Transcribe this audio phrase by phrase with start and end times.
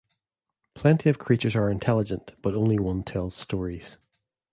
[0.73, 3.99] Plenty of creatures are intelligent but only one tells stories.